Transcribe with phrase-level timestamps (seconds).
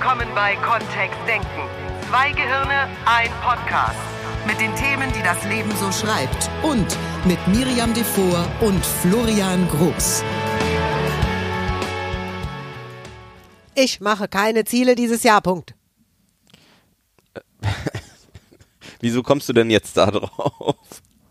[0.00, 1.46] willkommen bei Kontext Denken.
[2.08, 3.98] Zwei Gehirne, ein Podcast.
[4.46, 6.48] Mit den Themen, die das Leben so schreibt.
[6.62, 6.96] Und
[7.26, 10.24] mit Miriam Devor und Florian Groß.
[13.74, 15.74] Ich mache keine Ziele dieses Jahr, Punkt.
[19.00, 20.76] Wieso kommst du denn jetzt da drauf?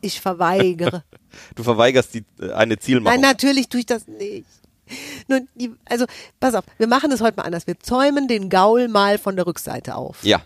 [0.01, 1.04] Ich verweigere.
[1.55, 3.21] Du verweigerst die, äh, eine Zielmachung.
[3.21, 4.45] Nein, natürlich tue ich das nicht.
[5.28, 5.48] Nun,
[5.86, 6.06] also,
[6.39, 7.68] pass auf, wir machen es heute mal anders.
[7.68, 10.24] Wir zäumen den Gaul mal von der Rückseite auf.
[10.24, 10.42] Ja.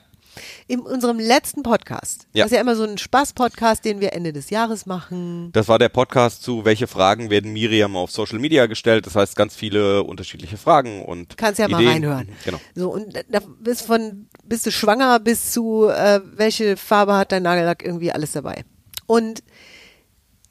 [0.67, 2.43] In unserem letzten Podcast, Ja.
[2.43, 5.51] das ist ja immer so ein Spaß-Podcast, den wir Ende des Jahres machen.
[5.53, 9.05] Das war der Podcast zu, welche Fragen werden Miriam auf Social Media gestellt.
[9.05, 11.93] Das heißt, ganz viele unterschiedliche Fragen und Kannst ja mal Ideen.
[12.03, 12.29] reinhören.
[12.45, 12.59] Genau.
[12.73, 17.43] So, und da bist von, bist du schwanger bis zu, äh, welche Farbe hat dein
[17.43, 18.65] Nagellack, irgendwie alles dabei.
[19.05, 19.43] Und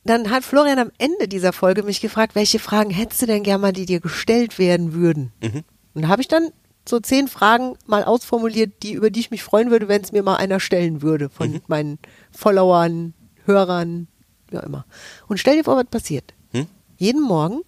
[0.04, 3.60] dann hat Florian am Ende dieser Folge mich gefragt, welche Fragen hättest du denn gerne
[3.62, 5.32] mal, die dir gestellt werden würden?
[5.42, 5.62] Mhm.
[5.94, 6.50] Und da habe ich dann
[6.88, 10.22] so zehn Fragen mal ausformuliert, die, über die ich mich freuen würde, wenn es mir
[10.24, 11.60] mal einer stellen würde von Mhm.
[11.68, 11.98] meinen
[12.32, 14.08] Followern, Hörern,
[14.48, 14.84] wie auch immer.
[15.28, 16.34] Und stell dir vor, was passiert.
[16.52, 16.66] Hm?
[16.96, 17.60] Jeden Morgen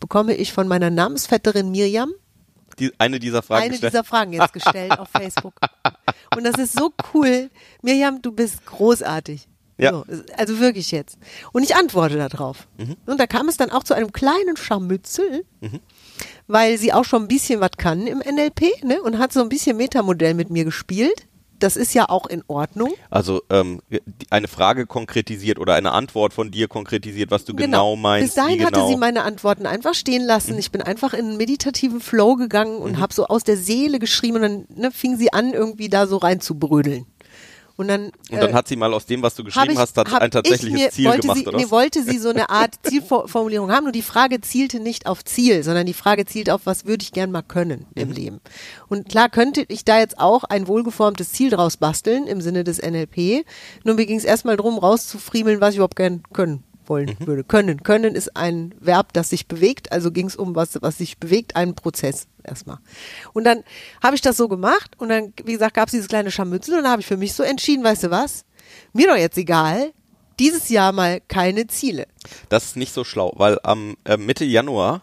[0.00, 2.10] bekomme ich von meiner Namensvetterin Miriam
[2.78, 3.92] Die, eine dieser Fragen eine gestellt.
[3.92, 5.54] dieser Fragen jetzt gestellt auf Facebook.
[6.36, 7.50] Und das ist so cool.
[7.82, 9.48] Miriam, du bist großartig.
[9.78, 9.92] Ja.
[9.92, 10.04] So,
[10.36, 11.18] also wirklich jetzt.
[11.52, 12.68] Und ich antworte darauf.
[12.78, 12.96] Mhm.
[13.06, 15.44] Und da kam es dann auch zu einem kleinen Scharmützel,
[16.46, 19.02] weil sie auch schon ein bisschen was kann im NLP ne?
[19.02, 21.26] und hat so ein bisschen Metamodell mit mir gespielt.
[21.58, 22.92] Das ist ja auch in Ordnung.
[23.08, 23.82] Also ähm,
[24.30, 28.34] eine Frage konkretisiert oder eine Antwort von dir konkretisiert, was du genau, meinst.
[28.34, 28.80] Bis dahin wie genau.
[28.80, 30.58] hatte sie meine Antworten einfach stehen lassen.
[30.58, 32.82] Ich bin einfach in einen meditativen Flow gegangen Mhm.
[32.82, 36.08] und habe so aus der Seele geschrieben und dann ne, fing sie an, irgendwie da
[36.08, 37.06] so rein zu brödeln.
[37.76, 39.98] Und dann, Und dann äh, hat sie mal aus dem, was du geschrieben ich, hast,
[39.98, 41.58] ein tatsächliches ich mir, Ziel gemacht, sie, oder?
[41.58, 43.84] nee, wollte sie so eine Art Zielformulierung haben.
[43.84, 47.12] Nur die Frage zielte nicht auf Ziel, sondern die Frage zielt auf, was würde ich
[47.12, 48.14] gern mal können im Mhm.
[48.14, 48.40] Leben.
[48.88, 52.78] Und klar könnte ich da jetzt auch ein wohlgeformtes Ziel draus basteln im Sinne des
[52.78, 53.44] NLP.
[53.84, 57.26] Nur mir ging es erstmal drum, rauszufriemeln, was ich überhaupt gern können wollen Mhm.
[57.26, 57.44] würde.
[57.44, 57.82] Können.
[57.82, 59.92] Können ist ein Verb, das sich bewegt.
[59.92, 62.78] Also ging es um was, was sich bewegt, einen Prozess erstmal.
[63.32, 63.62] Und dann
[64.02, 66.82] habe ich das so gemacht und dann, wie gesagt, gab es dieses kleine Scharmützel und
[66.84, 68.44] dann habe ich für mich so entschieden, weißt du was?
[68.92, 69.92] Mir doch jetzt egal,
[70.38, 72.06] dieses Jahr mal keine Ziele.
[72.48, 75.02] Das ist nicht so schlau, weil am äh, Mitte Januar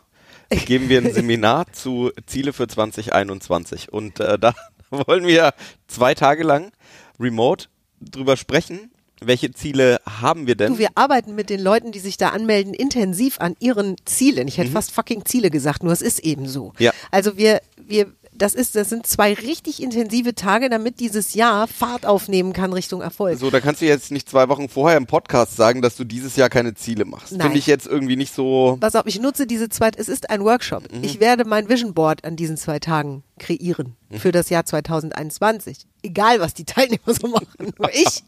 [0.66, 4.54] geben wir ein Seminar zu Ziele für 2021 und äh, da
[4.90, 5.54] wollen wir
[5.88, 6.72] zwei Tage lang
[7.20, 7.68] remote
[8.02, 8.92] drüber sprechen.
[9.22, 10.74] Welche Ziele haben wir denn?
[10.74, 14.48] Du, wir arbeiten mit den Leuten, die sich da anmelden, intensiv an ihren Zielen.
[14.48, 16.68] Ich hätte fast fucking Ziele gesagt, nur es ist eben so.
[16.70, 16.74] Mhm.
[16.80, 16.92] Ja.
[17.12, 22.06] Also wir, wir, das ist, das sind zwei richtig intensive Tage, damit dieses Jahr Fahrt
[22.06, 23.38] aufnehmen kann Richtung Erfolg.
[23.38, 26.36] so, da kannst du jetzt nicht zwei Wochen vorher im Podcast sagen, dass du dieses
[26.36, 27.34] Jahr keine Ziele machst.
[27.34, 27.42] Nein.
[27.42, 28.78] Finde ich jetzt irgendwie nicht so.
[28.80, 30.84] Pass auf, ich nutze diese zwei, es ist ein Workshop.
[31.02, 35.86] Ich werde mein Vision Board an diesen zwei Tagen kreieren für das Jahr 2021.
[36.02, 37.48] Egal, was die Teilnehmer so machen,
[37.78, 38.24] nur ich.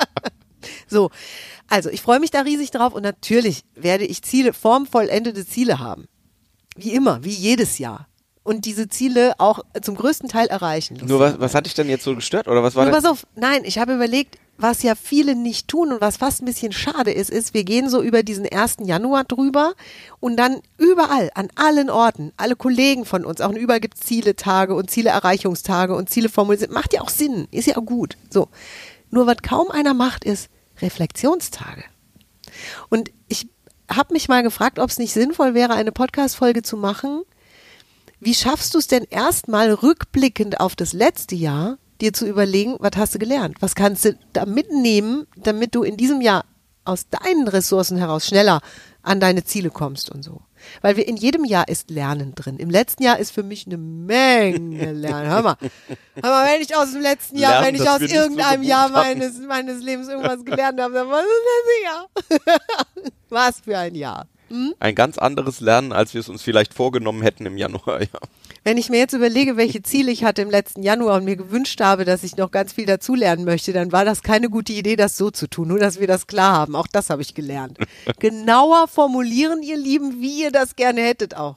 [0.88, 1.10] so,
[1.68, 6.06] also ich freue mich da riesig drauf und natürlich werde ich Ziele, formvollendete Ziele haben.
[6.76, 8.06] Wie immer, wie jedes Jahr.
[8.46, 11.00] Und diese Ziele auch zum größten Teil erreichen.
[11.04, 13.02] Nur was, was hat dich denn jetzt so gestört oder was war Nur denn?
[13.02, 16.46] pass auf, nein, ich habe überlegt, was ja viele nicht tun und was fast ein
[16.46, 18.76] bisschen schade ist, ist, wir gehen so über diesen 1.
[18.84, 19.74] Januar drüber
[20.20, 24.76] und dann überall, an allen Orten, alle Kollegen von uns, auch überall gibt es Zieletage
[24.76, 26.70] und Zieleerreichungstage und Ziele formuliert.
[26.70, 28.16] Macht ja auch Sinn, ist ja auch gut.
[28.30, 28.46] So.
[29.10, 31.82] Nur was kaum einer macht, ist Reflexionstage.
[32.90, 33.48] Und ich
[33.90, 37.22] habe mich mal gefragt, ob es nicht sinnvoll wäre, eine Podcast-Folge zu machen.
[38.18, 42.92] Wie schaffst du es denn erstmal rückblickend auf das letzte Jahr, dir zu überlegen, was
[42.96, 43.56] hast du gelernt?
[43.60, 46.44] Was kannst du da mitnehmen, damit du in diesem Jahr
[46.84, 48.60] aus deinen Ressourcen heraus schneller
[49.02, 50.40] an deine Ziele kommst und so?
[50.80, 52.58] Weil wir in jedem Jahr ist Lernen drin.
[52.58, 55.30] Im letzten Jahr ist für mich eine Menge Lernen.
[55.30, 55.56] Hör mal,
[56.14, 58.68] hör mal, wenn ich aus dem letzten Jahr, Lernen, wenn ich aus so irgendeinem gebucht
[58.68, 63.10] Jahr meines, meines Lebens irgendwas gelernt habe, dann war das letzte Jahr.
[63.28, 64.26] Was für ein Jahr.
[64.78, 68.00] Ein ganz anderes Lernen, als wir es uns vielleicht vorgenommen hätten im Januar.
[68.12, 68.20] Ja.
[68.62, 71.80] Wenn ich mir jetzt überlege, welche Ziele ich hatte im letzten Januar und mir gewünscht
[71.80, 75.16] habe, dass ich noch ganz viel dazulernen möchte, dann war das keine gute Idee, das
[75.16, 75.68] so zu tun.
[75.68, 76.76] Nur, dass wir das klar haben.
[76.76, 77.78] Auch das habe ich gelernt.
[78.18, 81.56] Genauer formulieren, ihr Lieben, wie ihr das gerne hättet auch.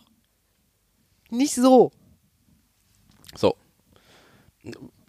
[1.30, 1.92] Nicht so.
[3.36, 3.56] So.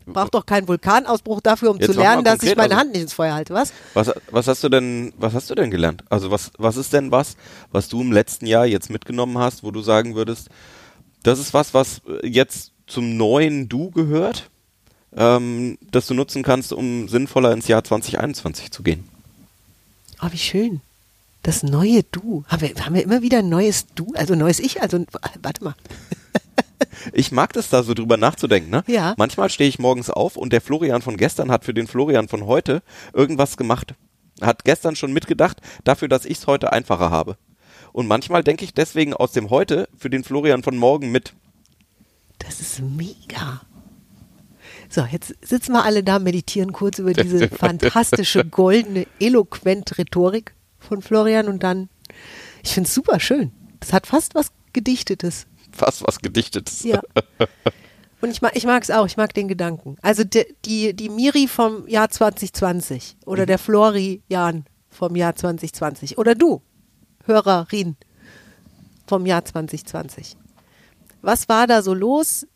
[0.06, 3.02] Braucht doch keinen Vulkanausbruch dafür, um Jetzt zu lernen, dass ich meine also- Hand nicht
[3.02, 3.54] ins Feuer halte.
[3.54, 3.72] Was?
[3.94, 6.04] Was, was hast du denn, was hast du denn gelernt?
[6.08, 7.36] Also was, was ist denn was,
[7.70, 10.48] was du im letzten Jahr jetzt mitgenommen hast, wo du sagen würdest,
[11.22, 14.50] das ist was, was jetzt zum neuen Du gehört,
[15.16, 19.04] ähm, das du nutzen kannst, um sinnvoller ins Jahr 2021 zu gehen?
[20.22, 20.80] Oh, wie schön.
[21.42, 22.44] Das neue Du.
[22.48, 24.12] Haben wir, haben wir immer wieder ein neues Du?
[24.14, 24.82] Also neues Ich?
[24.82, 25.04] Also,
[25.42, 25.74] warte mal.
[27.12, 28.70] Ich mag das da so drüber nachzudenken.
[28.70, 28.84] Ne?
[28.86, 29.14] Ja.
[29.16, 32.46] Manchmal stehe ich morgens auf und der Florian von gestern hat für den Florian von
[32.46, 32.82] heute
[33.12, 33.94] irgendwas gemacht.
[34.40, 37.36] Hat gestern schon mitgedacht, dafür, dass ich es heute einfacher habe.
[37.92, 41.34] Und manchmal denke ich deswegen aus dem Heute für den Florian von morgen mit.
[42.38, 43.60] Das ist mega.
[44.88, 51.02] So, jetzt sitzen wir alle da, meditieren kurz über diese fantastische, goldene, eloquente Rhetorik von
[51.02, 51.88] Florian und dann,
[52.62, 53.52] ich finde es super schön.
[53.80, 55.46] Das hat fast was Gedichtetes.
[55.72, 56.84] Fast was Gedichtetes.
[56.84, 57.00] Ja.
[58.20, 59.96] Und ich mag ich mag's auch, ich mag den Gedanken.
[60.02, 66.34] Also die, die, die Miri vom Jahr 2020 oder der Florian vom Jahr 2020 oder
[66.34, 66.60] du,
[67.24, 67.96] Hörerin
[69.06, 70.36] vom Jahr 2020.
[71.22, 72.46] Was war da so los?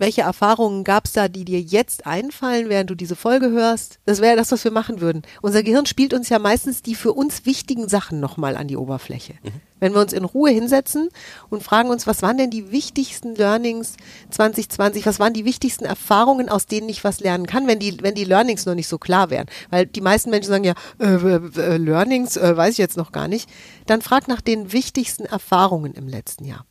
[0.00, 3.98] Welche Erfahrungen gab's da, die dir jetzt einfallen, während du diese Folge hörst?
[4.04, 5.22] Das wäre das, was wir machen würden.
[5.42, 9.34] Unser Gehirn spielt uns ja meistens die für uns wichtigen Sachen nochmal an die Oberfläche.
[9.80, 11.08] Wenn wir uns in Ruhe hinsetzen
[11.50, 13.96] und fragen uns, was waren denn die wichtigsten Learnings
[14.30, 18.14] 2020, was waren die wichtigsten Erfahrungen, aus denen ich was lernen kann, wenn die, wenn
[18.14, 19.46] die Learnings noch nicht so klar wären.
[19.70, 23.26] Weil die meisten Menschen sagen ja, äh, äh, Learnings, äh, weiß ich jetzt noch gar
[23.26, 23.50] nicht.
[23.86, 26.64] Dann frag nach den wichtigsten Erfahrungen im letzten Jahr.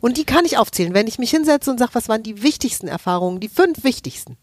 [0.00, 2.88] Und die kann ich aufzählen, wenn ich mich hinsetze und sage, was waren die wichtigsten
[2.88, 4.36] Erfahrungen, die fünf wichtigsten.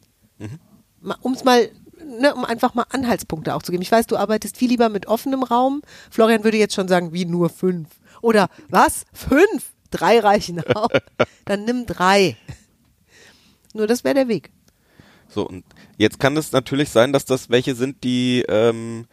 [1.22, 1.69] Um es mal,
[2.19, 3.83] ne, um einfach mal Anhaltspunkte auch zu geben.
[3.83, 5.81] Ich weiß, du arbeitest viel lieber mit offenem Raum.
[6.10, 7.89] Florian würde jetzt schon sagen, wie nur fünf.
[8.22, 9.06] Oder was?
[9.13, 9.74] Fünf?
[9.89, 10.89] Drei reichen auch.
[11.45, 12.38] Dann nimm drei.
[13.74, 14.51] Nur das wäre der Weg.
[15.28, 15.63] So, und
[15.98, 19.06] jetzt kann es natürlich sein, dass das welche sind, die ähm,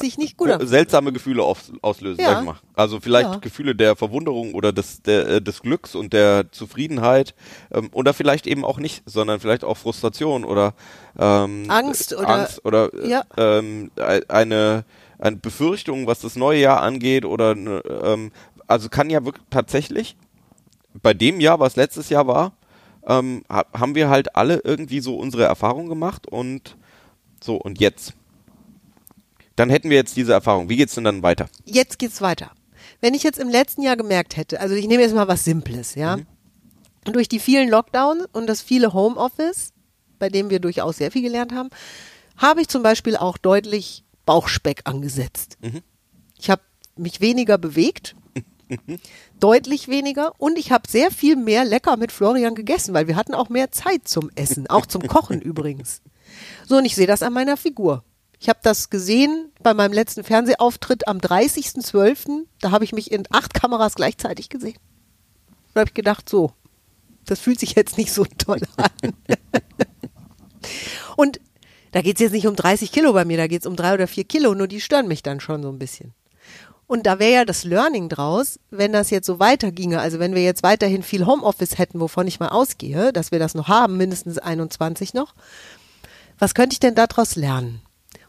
[0.00, 0.66] Sich nicht gut an.
[0.66, 2.30] seltsame Gefühle aus, auslösen, Ja.
[2.32, 2.56] sag ich mal.
[2.74, 3.36] Also vielleicht Ja.
[3.38, 7.34] Gefühle der Verwunderung oder des, der, äh, des Glücks und der Zufriedenheit
[7.72, 10.74] ähm, oder vielleicht eben auch nicht, sondern vielleicht auch Frustration oder
[11.18, 13.22] ähm, Angst äh, oder- Angst oder äh, Ja.
[13.36, 13.90] ähm,
[14.28, 14.84] eine,
[15.18, 18.32] eine Befürchtung, was das neue Jahr angeht oder ne, ähm,
[18.66, 20.16] also kann ja wirklich tatsächlich
[21.02, 22.52] bei dem Jahr, was letztes Jahr war,
[23.06, 26.76] ähm, ha haben wir halt alle irgendwie so unsere Erfahrungen gemacht und
[27.42, 28.14] so und jetzt.
[29.56, 30.68] Dann hätten wir jetzt diese Erfahrung.
[30.68, 31.48] Wie geht's denn dann weiter?
[31.64, 32.52] Jetzt geht's weiter.
[33.00, 35.94] Wenn ich jetzt im letzten Jahr gemerkt hätte, also ich nehme jetzt mal was Simples,
[35.94, 36.18] ja.
[37.04, 39.72] Durch die vielen Lockdowns und das viele Homeoffice,
[40.18, 41.70] bei dem wir durchaus sehr viel gelernt haben,
[42.36, 45.56] habe ich zum Beispiel auch deutlich Bauchspeck angesetzt.
[46.38, 46.62] Ich habe
[46.96, 48.16] mich weniger bewegt,
[49.40, 53.34] deutlich weniger und ich habe sehr viel mehr lecker mit Florian gegessen, weil wir hatten
[53.34, 56.02] auch mehr Zeit zum Essen, auch zum Kochen übrigens.
[56.66, 58.02] So, und ich sehe das an meiner Figur.
[58.38, 62.44] Ich habe das gesehen bei meinem letzten Fernsehauftritt am 30.12.
[62.60, 64.78] Da habe ich mich in acht Kameras gleichzeitig gesehen.
[65.74, 66.52] Da habe ich gedacht, so,
[67.24, 69.12] das fühlt sich jetzt nicht so toll an.
[71.16, 71.40] und
[71.92, 73.94] da geht es jetzt nicht um 30 Kilo bei mir, da geht es um drei
[73.94, 76.14] oder vier Kilo, nur die stören mich dann schon so ein bisschen.
[76.86, 80.44] Und da wäre ja das Learning draus, wenn das jetzt so weiterginge, also wenn wir
[80.44, 84.38] jetzt weiterhin viel Homeoffice hätten, wovon ich mal ausgehe, dass wir das noch haben, mindestens
[84.38, 85.34] 21 noch,
[86.38, 87.82] was könnte ich denn daraus lernen?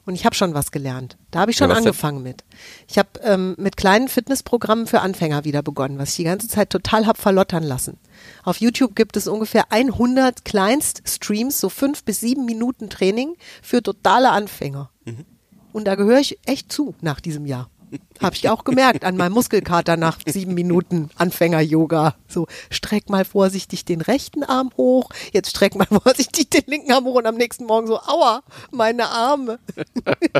[0.07, 1.17] Und ich habe schon was gelernt.
[1.31, 2.45] Da habe ich schon Ja, angefangen mit.
[2.87, 6.69] Ich habe ähm, mit kleinen Fitnessprogrammen für Anfänger wieder begonnen, was ich die ganze Zeit
[6.69, 7.97] total hab verlottern lassen.
[8.43, 14.29] Auf YouTube gibt es ungefähr 100 Kleinst-Streams, so fünf bis sieben Minuten Training für totale
[14.29, 14.91] Anfänger.
[15.03, 15.25] Mhm.
[15.73, 17.69] Und da gehöre ich echt zu nach diesem Jahr.
[18.21, 22.15] Habe ich auch gemerkt an meinem Muskelkater nach sieben Minuten Anfänger-Yoga.
[22.27, 27.05] So, streck mal vorsichtig den rechten Arm hoch, jetzt streck mal vorsichtig den linken Arm
[27.05, 28.41] hoch und am nächsten Morgen so, aua,
[28.71, 29.59] meine Arme.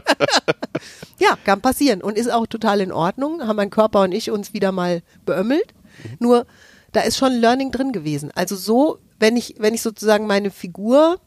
[1.20, 3.48] ja, kann passieren und ist auch total in Ordnung.
[3.48, 5.74] Haben mein Körper und ich uns wieder mal beömmelt.
[6.20, 6.46] Nur,
[6.92, 8.32] da ist schon Learning drin gewesen.
[8.36, 11.20] Also so, wenn ich, wenn ich sozusagen meine Figur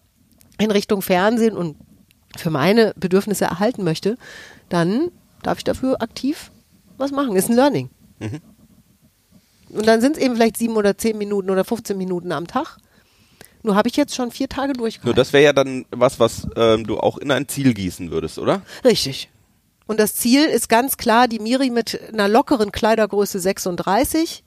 [0.59, 1.77] in Richtung Fernsehen und
[2.37, 4.17] für meine Bedürfnisse erhalten möchte,
[4.69, 5.11] dann
[5.43, 6.51] darf ich dafür aktiv
[6.97, 7.35] was machen.
[7.37, 7.91] Ist ein Learning.
[9.71, 12.77] Und dann sind es eben vielleicht sieben oder zehn Minuten oder 15 Minuten am Tag.
[13.63, 15.17] Nur habe ich jetzt schon vier Tage Nur durchgehalten.
[15.17, 18.63] das wäre ja dann was, was ähm, du auch in ein Ziel gießen würdest, oder?
[18.85, 19.31] Richtig.
[19.87, 24.45] Und das Ziel ist ganz klar, die Miri mit einer lockeren Kleidergröße 36.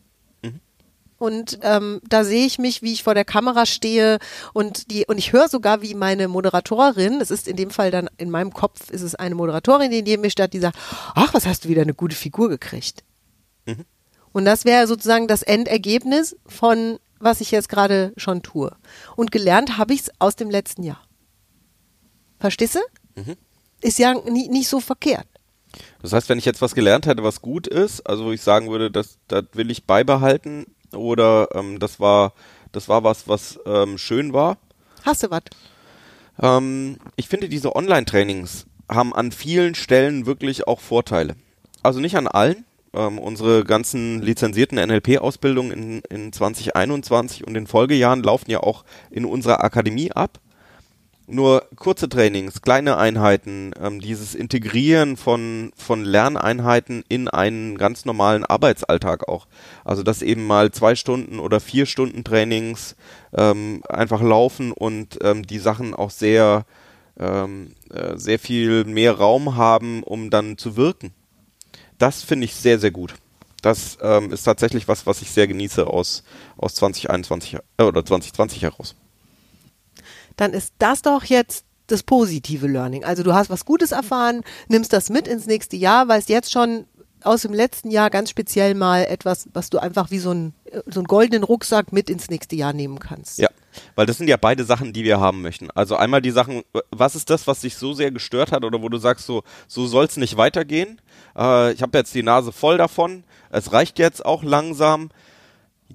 [1.24, 4.20] Und ähm, da sehe ich mich, wie ich vor der Kamera stehe
[4.52, 8.10] und die und ich höre sogar, wie meine Moderatorin, es ist in dem Fall dann
[8.18, 10.78] in meinem Kopf ist es eine Moderatorin, die neben mir steht, die sagt,
[11.16, 13.06] ach, was hast du wieder eine gute Figur gekriegt.
[14.34, 18.76] Und das wäre sozusagen das Endergebnis von was ich jetzt gerade schon tue.
[19.16, 21.02] Und gelernt habe ich es aus dem letzten Jahr.
[22.38, 22.80] Verstehst du?
[23.80, 25.28] Ist ja nie, nicht so verkehrt.
[26.02, 28.70] Das heißt, wenn ich jetzt was gelernt hätte, was gut ist, also wo ich sagen
[28.70, 32.34] würde, das, das will ich beibehalten oder ähm, das war
[32.74, 34.58] das war was, was ähm, schön war.
[35.04, 35.44] Hast du was?
[36.42, 41.36] Ähm, ich finde, diese Online-Trainings haben an vielen Stellen wirklich auch Vorteile.
[41.84, 48.24] Also nicht an allen, ähm, unsere ganzen lizenzierten NLP-Ausbildungen in, in 2021 und den Folgejahren
[48.24, 50.40] laufen ja auch in unserer Akademie ab.
[51.26, 58.44] Nur kurze Trainings, kleine Einheiten, ähm, dieses Integrieren von, von Lerneinheiten in einen ganz normalen
[58.44, 59.48] Arbeitsalltag auch.
[59.86, 62.98] Also dass eben mal zwei Stunden oder vier Stunden Trainings
[63.34, 66.66] ähm, einfach laufen und ähm, die Sachen auch sehr,
[67.18, 71.14] ähm, äh, sehr viel mehr Raum haben, um dann zu wirken.
[72.00, 73.14] Das finde ich sehr, sehr gut.
[73.62, 76.26] Das ähm, ist tatsächlich was, was ich sehr genieße aus,
[76.58, 78.96] aus 2021 äh, oder 2020 heraus
[80.36, 83.04] dann ist das doch jetzt das positive Learning.
[83.04, 86.86] Also du hast was Gutes erfahren, nimmst das mit ins nächste Jahr, weißt jetzt schon
[87.24, 90.54] aus dem letzten Jahr ganz speziell mal etwas, was du einfach wie so, ein,
[90.88, 93.40] so einen goldenen Rucksack mit ins nächste Jahr nehmen kannst.
[93.40, 93.50] Ja,
[93.96, 95.72] weil das sind ja beide Sachen, die wir haben möchten.
[95.72, 98.90] Also einmal die Sachen, was ist das, was dich so sehr gestört hat oder wo
[98.90, 101.00] du sagst, so, so soll es nicht weitergehen.
[101.38, 103.24] Äh, ich habe jetzt die Nase voll davon.
[103.50, 105.10] Es reicht jetzt auch langsam.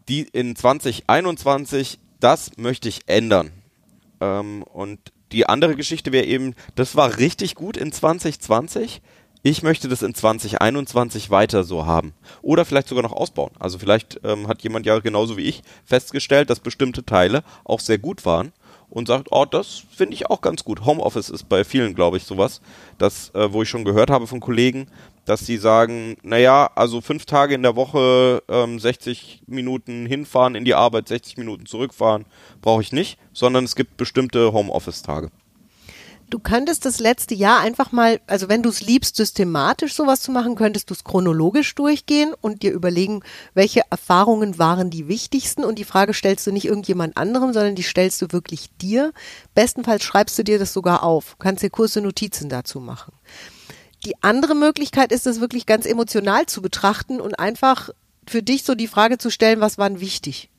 [0.08, 3.52] Die in 2021, das möchte ich ändern.
[4.20, 9.02] Ähm, und die andere Geschichte wäre eben, das war richtig gut in 2020.
[9.42, 12.12] Ich möchte das in 2021 weiter so haben.
[12.42, 13.52] Oder vielleicht sogar noch ausbauen.
[13.58, 17.98] Also vielleicht ähm, hat jemand ja genauso wie ich festgestellt, dass bestimmte Teile auch sehr
[17.98, 18.52] gut waren
[18.90, 20.84] und sagt, oh, das finde ich auch ganz gut.
[20.84, 22.60] Homeoffice ist bei vielen, glaube ich, sowas,
[22.96, 24.88] das, äh, wo ich schon gehört habe von Kollegen,
[25.24, 30.64] dass sie sagen, naja, also fünf Tage in der Woche, ähm, 60 Minuten hinfahren in
[30.64, 32.24] die Arbeit, 60 Minuten zurückfahren,
[32.62, 35.30] brauche ich nicht, sondern es gibt bestimmte Homeoffice-Tage.
[36.30, 40.30] Du könntest das letzte Jahr einfach mal, also wenn du es liebst, systematisch sowas zu
[40.30, 43.22] machen, könntest du es chronologisch durchgehen und dir überlegen,
[43.54, 47.82] welche Erfahrungen waren die wichtigsten und die Frage stellst du nicht irgendjemand anderem, sondern die
[47.82, 49.14] stellst du wirklich dir.
[49.54, 53.14] Bestenfalls schreibst du dir das sogar auf, kannst dir kurze Notizen dazu machen.
[54.04, 57.88] Die andere Möglichkeit ist es wirklich ganz emotional zu betrachten und einfach
[58.26, 60.50] für dich so die Frage zu stellen, was war wichtig?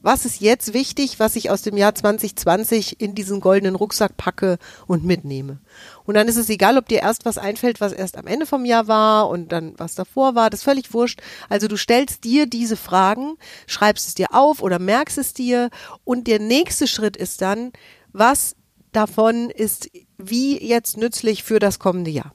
[0.00, 4.58] Was ist jetzt wichtig, was ich aus dem Jahr 2020 in diesen goldenen Rucksack packe
[4.88, 5.60] und mitnehme?
[6.04, 8.64] Und dann ist es egal, ob dir erst was einfällt, was erst am Ende vom
[8.64, 11.20] Jahr war und dann was davor war, das ist völlig wurscht.
[11.48, 13.36] Also du stellst dir diese Fragen,
[13.68, 15.70] schreibst es dir auf oder merkst es dir
[16.02, 17.72] und der nächste Schritt ist dann,
[18.12, 18.56] was
[18.90, 19.88] davon ist
[20.18, 22.34] wie jetzt nützlich für das kommende Jahr?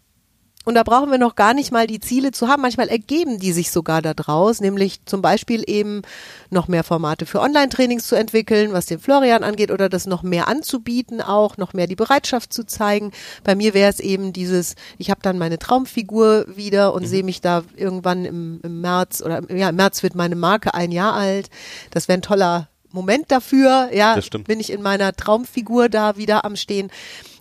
[0.68, 2.62] Und da brauchen wir noch gar nicht mal die Ziele zu haben.
[2.62, 6.02] Manchmal ergeben die sich sogar daraus, nämlich zum Beispiel eben
[6.50, 10.50] noch mehr Formate für Online-Trainings zu entwickeln, was den Florian angeht, oder das noch mehr
[10.50, 13.14] anzubieten, auch noch mehr die Bereitschaft zu zeigen.
[13.46, 17.08] Bei mir wäre es eben dieses, ich habe dann meine Traumfigur wieder und mhm.
[17.08, 20.92] sehe mich da irgendwann im, im März oder ja, im März wird meine Marke ein
[20.92, 21.50] Jahr alt.
[21.92, 26.58] Das wäre ein toller Moment dafür, ja, bin ich in meiner Traumfigur da wieder am
[26.58, 26.92] Stehen.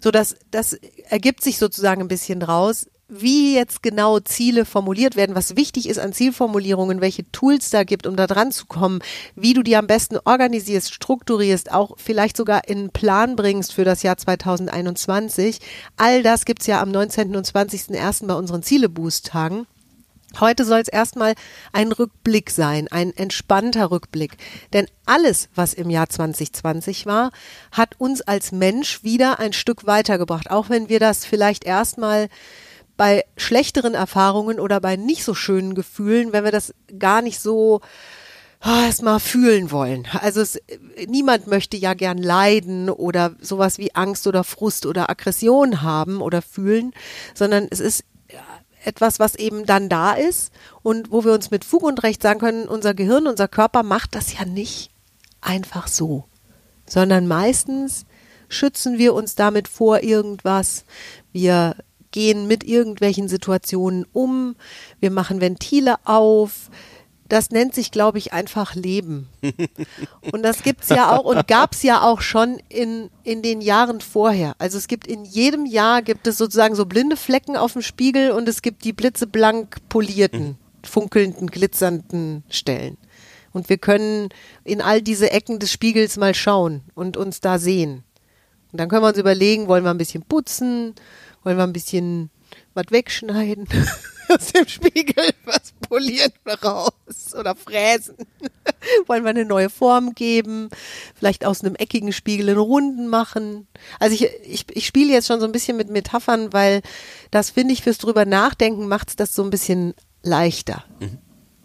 [0.01, 0.75] So dass das
[1.09, 5.99] ergibt sich sozusagen ein bisschen draus wie jetzt genau Ziele formuliert werden, was wichtig ist
[5.99, 9.01] an Zielformulierungen, welche Tools da gibt, um da dran zu kommen,
[9.37, 13.85] wie du die am besten organisierst, strukturierst, auch vielleicht sogar in einen Plan bringst für
[13.85, 15.61] das Jahr 2021.
[15.97, 17.37] All das gibt's ja am 19.
[17.37, 18.27] und 20.01.
[18.27, 19.67] bei unseren Zieleboost-Tagen.
[20.41, 21.35] Heute soll es erstmal
[21.73, 24.37] ein Rückblick sein, ein entspannter Rückblick.
[24.73, 27.31] Denn alles, was im Jahr 2020 war,
[27.73, 30.51] hat uns als Mensch wieder ein Stück weitergebracht.
[30.51, 32.29] Auch wenn wir das vielleicht erstmal
[32.97, 37.81] bei schlechteren Erfahrungen oder bei nicht so schönen Gefühlen, wenn wir das gar nicht so
[38.65, 40.07] oh, erstmal fühlen wollen.
[40.21, 40.61] Also es,
[41.07, 46.43] niemand möchte ja gern leiden oder sowas wie Angst oder Frust oder Aggression haben oder
[46.43, 46.93] fühlen,
[47.35, 48.05] sondern es ist
[48.85, 52.39] etwas, was eben dann da ist und wo wir uns mit Fug und Recht sagen
[52.39, 54.91] können, unser Gehirn, unser Körper macht das ja nicht
[55.41, 56.25] einfach so,
[56.87, 58.07] sondern meistens
[58.49, 60.85] schützen wir uns damit vor irgendwas.
[61.33, 61.75] Wir
[62.17, 64.57] gehen mit irgendwelchen Situationen um,
[65.01, 66.71] wir machen Ventile auf.
[67.29, 69.29] Das nennt sich, glaube ich, einfach Leben.
[70.33, 74.55] Und das gibt's ja auch und gab's ja auch schon in, in den Jahren vorher.
[74.59, 78.31] Also es gibt in jedem Jahr gibt es sozusagen so blinde Flecken auf dem Spiegel
[78.31, 82.97] und es gibt die blitzeblank polierten, funkelnden, glitzernden Stellen.
[83.53, 84.31] Und wir können
[84.65, 88.05] in all diese Ecken des Spiegels mal schauen und uns da sehen.
[88.73, 90.95] Und dann können wir uns überlegen, wollen wir ein bisschen putzen?
[91.47, 92.31] Wollen wir ein bisschen
[92.75, 93.69] was wegschneiden
[94.29, 95.33] aus dem Spiegel?
[95.45, 97.37] Was polieren wir raus?
[97.39, 98.17] Oder fräsen?
[99.07, 100.71] Wollen wir eine neue Form geben?
[101.15, 103.69] Vielleicht aus einem eckigen Spiegel einen runden machen?
[104.01, 106.83] Also ich, ich, ich spiele jetzt schon so ein bisschen mit Metaphern, weil
[107.31, 110.83] das finde ich fürs drüber nachdenken macht es das so ein bisschen leichter.
[110.99, 111.19] Mhm.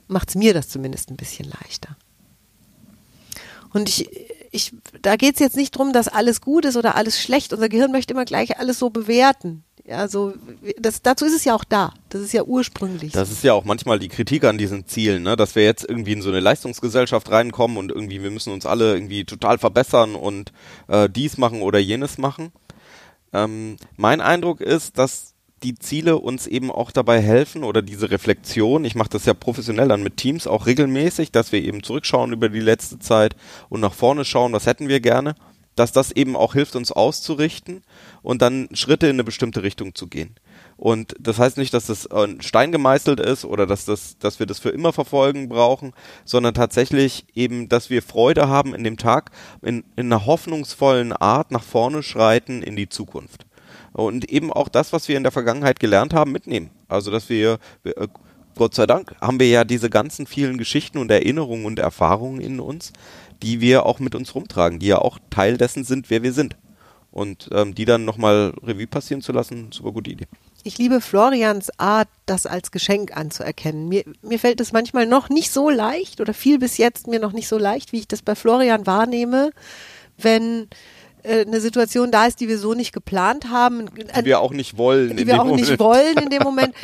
[0.07, 1.97] Macht es mir das zumindest ein bisschen leichter.
[3.73, 4.07] Und ich,
[4.51, 7.53] ich, da geht es jetzt nicht drum, dass alles gut ist oder alles schlecht.
[7.53, 9.63] Unser Gehirn möchte immer gleich alles so bewerten.
[9.91, 10.33] Also
[10.79, 11.93] das, dazu ist es ja auch da.
[12.09, 13.11] Das ist ja ursprünglich.
[13.11, 15.35] Das ist ja auch manchmal die Kritik an diesen Zielen, ne?
[15.35, 18.93] dass wir jetzt irgendwie in so eine Leistungsgesellschaft reinkommen und irgendwie wir müssen uns alle
[18.93, 20.51] irgendwie total verbessern und
[20.87, 22.51] äh, dies machen oder jenes machen.
[23.33, 25.31] Ähm, mein Eindruck ist, dass
[25.63, 29.87] die Ziele uns eben auch dabei helfen oder diese Reflexion, ich mache das ja professionell
[29.87, 33.35] dann mit Teams auch regelmäßig, dass wir eben zurückschauen über die letzte Zeit
[33.69, 35.35] und nach vorne schauen, was hätten wir gerne,
[35.75, 37.83] dass das eben auch hilft, uns auszurichten
[38.21, 40.35] und dann Schritte in eine bestimmte Richtung zu gehen.
[40.77, 44.47] Und das heißt nicht, dass das ein Stein gemeißelt ist oder dass das, dass wir
[44.47, 45.93] das für immer verfolgen brauchen,
[46.25, 51.51] sondern tatsächlich eben, dass wir Freude haben in dem Tag, in, in einer hoffnungsvollen Art
[51.51, 53.45] nach vorne schreiten in die Zukunft
[53.93, 56.69] und eben auch das, was wir in der Vergangenheit gelernt haben, mitnehmen.
[56.87, 58.07] Also, dass wir, wir äh,
[58.55, 62.59] Gott sei Dank, haben wir ja diese ganzen vielen Geschichten und Erinnerungen und Erfahrungen in
[62.59, 62.91] uns,
[63.41, 66.57] die wir auch mit uns rumtragen, die ja auch Teil dessen sind, wer wir sind.
[67.11, 70.27] Und ähm, die dann nochmal Revue passieren zu lassen, super gute Idee.
[70.63, 73.89] Ich liebe Florians Art, das als Geschenk anzuerkennen.
[73.89, 77.33] Mir, mir fällt es manchmal noch nicht so leicht oder viel bis jetzt mir noch
[77.33, 79.51] nicht so leicht, wie ich das bei Florian wahrnehme,
[80.17, 80.67] wenn
[81.23, 83.89] eine Situation da ist, die wir so nicht geplant haben.
[83.95, 85.17] Die wir auch nicht wollen.
[85.17, 85.69] Die wir auch Moment.
[85.69, 86.75] nicht wollen in dem Moment.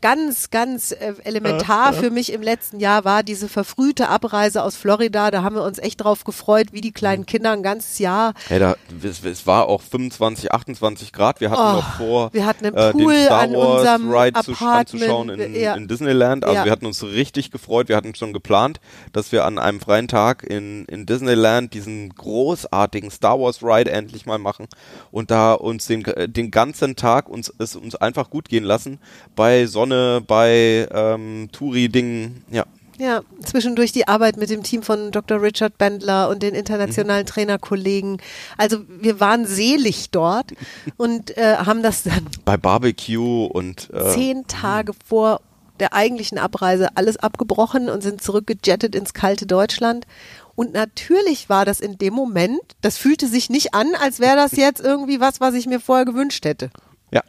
[0.00, 5.30] ganz, ganz äh, elementar für mich im letzten Jahr war diese verfrühte Abreise aus Florida.
[5.30, 8.34] Da haben wir uns echt drauf gefreut, wie die kleinen Kinder ein ganzes Jahr.
[8.48, 11.40] Hey, da, es, es war auch 25, 28 Grad.
[11.40, 14.14] Wir hatten oh, noch vor, wir hatten einen Pool äh, den Star Wars an unserem
[14.14, 15.74] Ride zu, anzuschauen in, ja.
[15.74, 16.44] in Disneyland.
[16.44, 16.64] Also ja.
[16.64, 17.88] wir hatten uns richtig gefreut.
[17.88, 18.80] Wir hatten schon geplant,
[19.12, 23.90] dass wir an einem freien Tag in, in Disneyland diesen großartigen Star Wars Ride Ride
[23.90, 24.66] endlich mal machen
[25.10, 28.98] und da uns den, den ganzen Tag uns es uns einfach gut gehen lassen
[29.34, 32.64] bei Sonne, bei ähm, Touri-Dingen, ja.
[32.98, 35.42] Ja, zwischendurch die Arbeit mit dem Team von Dr.
[35.42, 37.28] Richard Bendler und den internationalen mhm.
[37.28, 38.18] Trainerkollegen.
[38.56, 40.52] Also wir waren selig dort
[40.98, 45.40] und äh, haben das dann bei Barbecue und äh, zehn Tage vor
[45.80, 50.06] der eigentlichen Abreise alles abgebrochen und sind zurückgejettet ins kalte Deutschland
[50.54, 54.52] und natürlich war das in dem Moment, das fühlte sich nicht an, als wäre das
[54.52, 56.70] jetzt irgendwie was, was ich mir vorher gewünscht hätte.
[57.10, 57.22] Ja.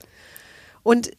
[0.83, 1.11] Und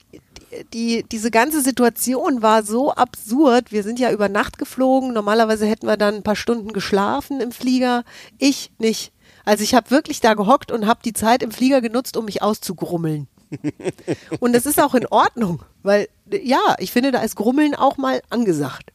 [0.73, 3.73] die, diese ganze Situation war so absurd.
[3.73, 5.13] Wir sind ja über Nacht geflogen.
[5.13, 8.05] Normalerweise hätten wir dann ein paar Stunden geschlafen im Flieger.
[8.39, 9.13] Ich nicht.
[9.45, 12.43] Also ich habe wirklich da gehockt und habe die Zeit im Flieger genutzt, um mich
[12.43, 13.29] auszugrummeln.
[14.41, 18.23] und das ist auch in Ordnung, weil ja, ich finde, da ist Grummeln auch mal
[18.31, 18.93] angesagt.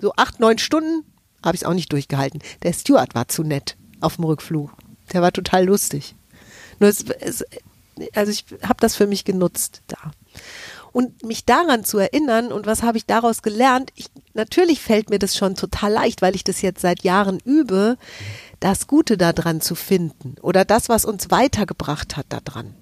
[0.00, 1.04] So acht, neun Stunden
[1.44, 2.40] habe ich es auch nicht durchgehalten.
[2.62, 4.72] Der Steward war zu nett auf dem Rückflug.
[5.12, 6.14] Der war total lustig.
[6.78, 7.44] Nur es, es,
[8.14, 10.12] also ich habe das für mich genutzt da.
[10.92, 15.18] Und mich daran zu erinnern und was habe ich daraus gelernt, ich, natürlich fällt mir
[15.18, 17.96] das schon total leicht, weil ich das jetzt seit Jahren übe,
[18.60, 22.74] das Gute daran zu finden oder das, was uns weitergebracht hat daran.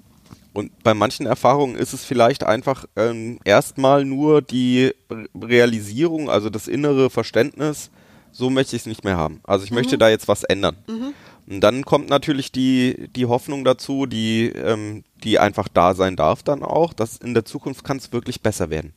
[0.53, 4.92] Und bei manchen Erfahrungen ist es vielleicht einfach ähm, erstmal nur die
[5.40, 7.90] Realisierung, also das innere Verständnis,
[8.32, 9.40] so möchte ich es nicht mehr haben.
[9.44, 9.76] Also ich mhm.
[9.76, 10.76] möchte da jetzt was ändern.
[10.88, 11.14] Mhm.
[11.48, 16.42] Und dann kommt natürlich die, die Hoffnung dazu, die, ähm, die einfach da sein darf
[16.42, 18.92] dann auch, dass in der Zukunft kann es wirklich besser werden.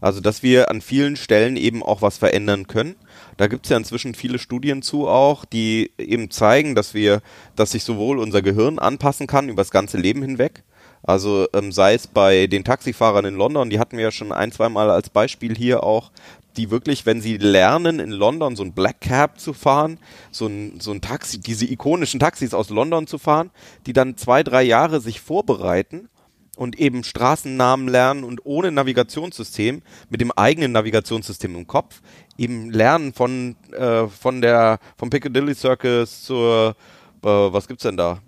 [0.00, 2.96] Also dass wir an vielen Stellen eben auch was verändern können.
[3.36, 7.22] Da gibt es ja inzwischen viele Studien zu auch, die eben zeigen, dass wir,
[7.56, 10.62] dass sich sowohl unser Gehirn anpassen kann über das ganze Leben hinweg.
[11.02, 14.52] Also ähm, sei es bei den Taxifahrern in London, die hatten wir ja schon ein,
[14.52, 16.10] zwei Mal als Beispiel hier auch,
[16.56, 19.98] die wirklich, wenn sie lernen, in London so ein Black Cab zu fahren,
[20.30, 23.50] so ein, so ein Taxi, diese ikonischen Taxis aus London zu fahren,
[23.86, 26.08] die dann zwei, drei Jahre sich vorbereiten
[26.56, 32.00] und eben Straßennamen lernen und ohne Navigationssystem, mit dem eigenen Navigationssystem im Kopf,
[32.38, 36.74] eben lernen von, äh, von der, vom Piccadilly Circus zur,
[37.22, 38.20] äh, was gibt's denn da?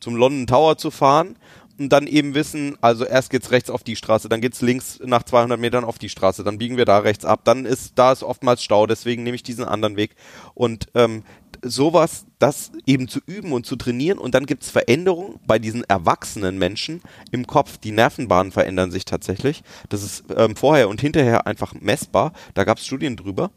[0.00, 1.36] Zum London Tower zu fahren
[1.78, 5.22] und dann eben wissen, also erst geht's rechts auf die Straße, dann geht's links nach
[5.22, 8.22] 200 Metern auf die Straße, dann biegen wir da rechts ab, dann ist da ist
[8.22, 10.14] oftmals Stau, deswegen nehme ich diesen anderen Weg
[10.54, 11.24] und ähm,
[11.62, 16.58] sowas, das eben zu üben und zu trainieren und dann gibt's Veränderungen bei diesen erwachsenen
[16.58, 17.78] Menschen im Kopf.
[17.78, 19.62] Die Nervenbahnen verändern sich tatsächlich.
[19.88, 22.32] Das ist ähm, vorher und hinterher einfach messbar.
[22.52, 23.50] Da gab's Studien drüber.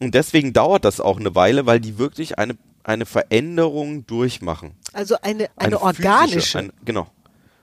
[0.00, 4.72] Und deswegen dauert das auch eine Weile, weil die wirklich eine, eine Veränderung durchmachen.
[4.92, 6.34] Also eine, eine, eine organische.
[6.34, 7.08] Physische, ein, genau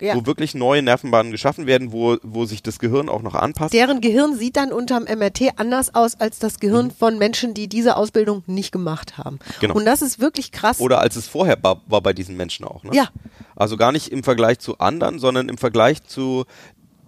[0.02, 0.16] ja.
[0.16, 3.74] wo wirklich neue Nervenbahnen geschaffen werden, wo, wo sich das Gehirn auch noch anpasst.
[3.74, 6.92] Deren Gehirn sieht dann unterm MRT anders aus als das Gehirn mhm.
[6.92, 9.40] von Menschen, die diese Ausbildung nicht gemacht haben.
[9.60, 9.76] Genau.
[9.76, 10.80] Und das ist wirklich krass.
[10.80, 12.84] Oder als es vorher war, war bei diesen Menschen auch.
[12.84, 12.92] Ne?
[12.94, 13.10] Ja.
[13.56, 16.46] Also gar nicht im Vergleich zu anderen, sondern im Vergleich zu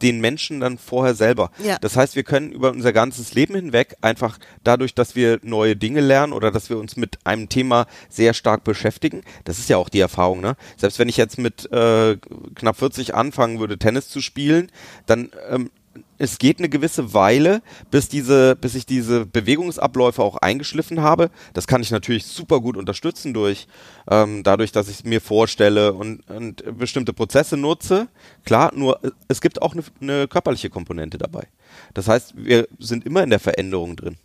[0.02, 1.52] den Menschen dann vorher selber.
[1.64, 1.78] Ja.
[1.80, 6.02] Das heißt, wir können über unser ganzes Leben hinweg einfach dadurch, dass wir neue Dinge
[6.02, 9.90] lernen oder dass wir uns mit einem Thema sehr stark beschäftigen, das ist ja auch
[9.90, 10.56] die Erfahrung, ne?
[10.78, 12.18] Selbst wenn ich jetzt mit äh,
[12.56, 14.72] knapp 40 anfangen würde, Tennis zu spielen,
[15.06, 15.70] dann ähm,
[16.18, 21.32] es geht eine gewisse Weile, bis diese, bis ich diese Bewegungsabläufe auch eingeschliffen habe.
[21.54, 23.68] Das kann ich natürlich super gut unterstützen durch,
[24.10, 28.08] ähm, dadurch, dass ich es mir vorstelle und, und bestimmte Prozesse nutze.
[28.46, 31.48] Klar, nur äh, es gibt auch eine, eine körperliche Komponente dabei.
[31.94, 34.18] Das heißt, wir sind immer in der Veränderung drin.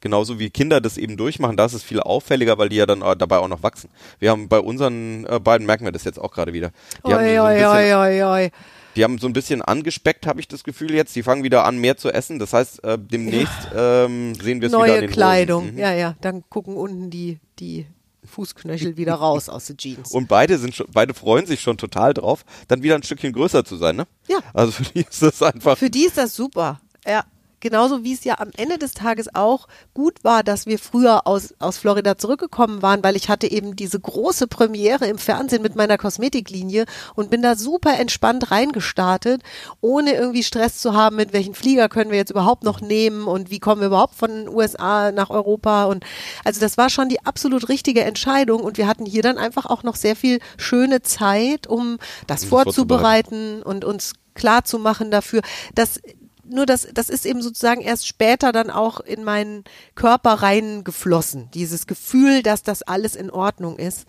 [0.00, 3.02] Genauso wie Kinder das eben durchmachen, da ist es viel auffälliger, weil die ja dann
[3.02, 3.90] äh, dabei auch noch wachsen.
[4.20, 6.70] Wir haben bei unseren äh, beiden merken wir das jetzt auch gerade wieder.
[7.04, 8.50] Die haben Oi, so ein oi, oi, oi, oi.
[8.98, 11.14] Die haben so ein bisschen angespeckt, habe ich das Gefühl jetzt.
[11.14, 12.40] Die fangen wieder an, mehr zu essen.
[12.40, 15.72] Das heißt, äh, demnächst ähm, sehen wir es wieder Neue Kleidung.
[15.72, 15.78] Mhm.
[15.78, 16.16] Ja, ja.
[16.20, 17.86] Dann gucken unten die, die
[18.24, 20.10] Fußknöchel wieder raus aus den Jeans.
[20.10, 23.64] Und beide sind schon, beide freuen sich schon total drauf, dann wieder ein Stückchen größer
[23.64, 24.08] zu sein, ne?
[24.26, 24.40] Ja.
[24.52, 25.78] Also für die ist das einfach.
[25.78, 26.80] Für die ist das super.
[27.06, 27.24] Ja.
[27.60, 31.54] Genauso wie es ja am Ende des Tages auch gut war, dass wir früher aus,
[31.58, 35.98] aus Florida zurückgekommen waren, weil ich hatte eben diese große Premiere im Fernsehen mit meiner
[35.98, 39.42] Kosmetiklinie und bin da super entspannt reingestartet,
[39.80, 43.50] ohne irgendwie Stress zu haben, mit welchen Flieger können wir jetzt überhaupt noch nehmen und
[43.50, 46.04] wie kommen wir überhaupt von den USA nach Europa und
[46.44, 49.82] also das war schon die absolut richtige Entscheidung und wir hatten hier dann einfach auch
[49.82, 53.62] noch sehr viel schöne Zeit, um das vorzubereiten.
[53.62, 55.42] und uns klar zu machen dafür,
[55.74, 56.00] dass
[56.50, 61.50] nur das, das ist eben sozusagen erst später dann auch in meinen Körper reingeflossen.
[61.52, 64.06] Dieses Gefühl, dass das alles in Ordnung ist.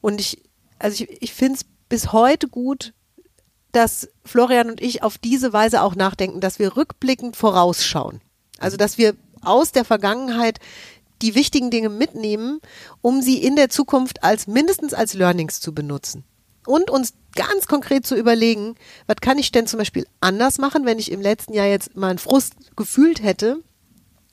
[0.00, 0.42] Und ich,
[0.78, 2.92] also ich, ich finde es bis heute gut,
[3.72, 8.20] dass Florian und ich auf diese Weise auch nachdenken, dass wir rückblickend vorausschauen.
[8.58, 10.58] Also, dass wir aus der Vergangenheit
[11.22, 12.60] die wichtigen Dinge mitnehmen,
[13.00, 16.24] um sie in der Zukunft als mindestens als Learnings zu benutzen.
[16.68, 18.74] Und uns ganz konkret zu überlegen,
[19.06, 22.10] was kann ich denn zum Beispiel anders machen, wenn ich im letzten Jahr jetzt mal
[22.10, 23.62] einen Frust gefühlt hätte,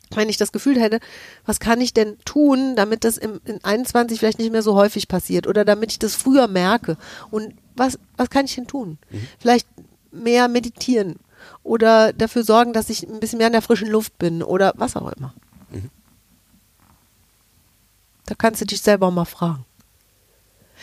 [0.09, 0.99] wenn ich das Gefühl hätte,
[1.45, 5.07] was kann ich denn tun, damit das im, in 21 vielleicht nicht mehr so häufig
[5.07, 6.97] passiert oder damit ich das früher merke
[7.31, 8.97] und was, was kann ich denn tun?
[9.39, 9.69] Vielleicht
[10.11, 11.15] mehr meditieren
[11.63, 14.97] oder dafür sorgen, dass ich ein bisschen mehr in der frischen Luft bin oder was
[14.97, 15.33] auch immer.
[18.25, 19.63] Da kannst du dich selber mal fragen.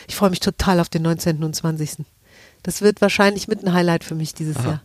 [0.09, 1.43] Ich freue mich total auf den 19.
[1.43, 2.05] und 20.
[2.63, 4.83] Das wird wahrscheinlich mit ein Highlight für mich dieses Jahr,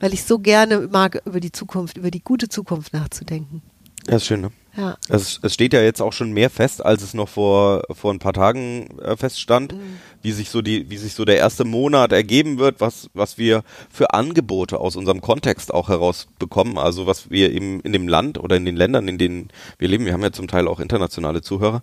[0.00, 3.62] weil ich so gerne mag, über die Zukunft, über die gute Zukunft nachzudenken.
[4.08, 4.50] Ja, ist schön, ne?
[4.76, 4.96] Ja.
[5.08, 8.20] Es, es steht ja jetzt auch schon mehr fest, als es noch vor, vor ein
[8.20, 9.74] paar Tagen äh, feststand,
[10.22, 13.62] wie sich so die, wie sich so der erste Monat ergeben wird, was, was wir
[13.90, 18.56] für Angebote aus unserem Kontext auch herausbekommen, also was wir eben in dem Land oder
[18.56, 21.82] in den Ländern, in denen wir leben, wir haben ja zum Teil auch internationale Zuhörer,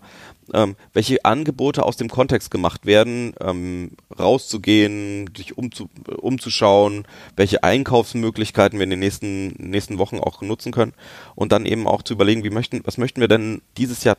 [0.54, 7.06] ähm, welche Angebote aus dem Kontext gemacht werden, ähm, rauszugehen, sich umzu, umzuschauen,
[7.36, 10.94] welche Einkaufsmöglichkeiten wir in den nächsten, nächsten Wochen auch nutzen können
[11.36, 14.18] und dann eben auch zu überlegen, wie möchten, was möchten wir denn dieses Jahr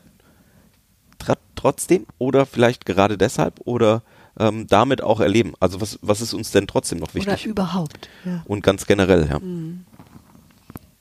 [1.19, 4.03] tr trotzdem oder vielleicht gerade deshalb oder
[4.39, 5.55] ähm, damit auch erleben.
[5.59, 7.47] Also was, was ist uns denn trotzdem noch Oder wichtig?
[7.47, 8.09] überhaupt.
[8.25, 8.43] Ja.
[8.47, 9.41] Und ganz generell, ja.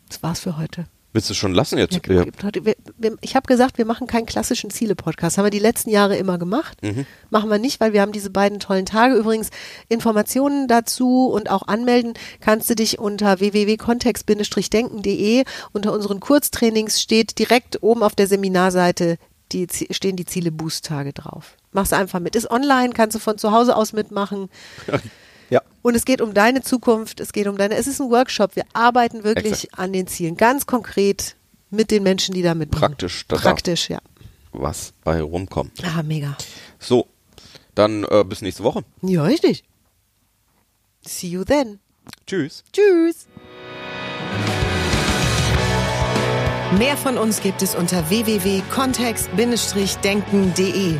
[0.10, 0.88] Das war's für heute.
[1.18, 1.96] Willst du schon lassen jetzt?
[1.96, 2.02] Ja,
[2.62, 2.76] wir,
[3.22, 5.40] ich habe gesagt, wir machen keinen klassischen Ziele-Podcast.
[5.40, 6.78] Haben wir die letzten Jahre immer gemacht.
[7.32, 9.16] Machen wir nicht, weil wir haben diese beiden tollen Tage.
[9.16, 9.50] Übrigens,
[9.90, 15.44] Informationen dazu und auch anmelden kannst du dich unter www.kontext-denken.de.
[15.74, 19.18] Unter unseren Kurztrainings steht direkt oben auf der Seminarseite
[19.54, 21.56] die, stehen die Ziele-Boost-Tage drauf.
[21.72, 22.36] Mach's einfach mit.
[22.36, 24.50] Ist online, kannst du von zu Hause aus mitmachen.
[25.50, 25.62] Ja.
[25.82, 28.56] Und es geht um deine Zukunft, es geht um deine, es ist ein Workshop.
[28.56, 29.80] Wir arbeiten wirklich Exakt.
[29.80, 31.36] an den Zielen, ganz konkret
[31.70, 32.80] mit den Menschen, die da mitmachen.
[32.82, 34.00] Praktisch, da- Praktisch, ja.
[34.52, 35.84] Was bei rumkommt.
[35.84, 36.38] Ah, mega.
[36.80, 37.08] So,
[37.76, 38.84] dann äh, bis nächste Woche.
[39.02, 39.64] Ja, richtig.
[41.06, 41.80] See you then.
[42.26, 42.64] Tschüss.
[42.74, 43.28] Tschüss.
[46.78, 51.00] Mehr von uns gibt es unter www.kontext-denken.de.